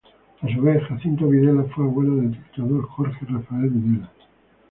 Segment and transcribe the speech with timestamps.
[0.41, 4.09] A Su vez, Jacinto Videla fue abuelo del dictador Jorge Rafael Videla.